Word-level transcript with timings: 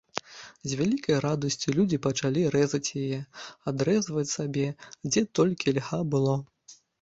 З 0.69 0.77
вялікаю 0.77 1.17
радасцю 1.25 1.73
людзі 1.79 1.99
пачалі 2.05 2.45
рэзаць 2.55 2.95
яе, 3.03 3.19
адрэзваць 3.73 4.25
сабе, 4.33 4.65
дзе 5.11 5.25
толькі 5.39 5.77
льга 5.77 6.01
было. 6.17 6.35